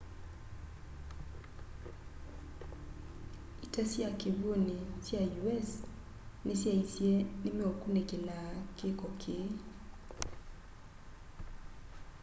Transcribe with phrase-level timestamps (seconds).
[3.65, 5.21] ita sya kiwuni sya
[5.53, 5.69] us
[6.45, 9.47] ni syaisye ni meukunikilaa kiko kii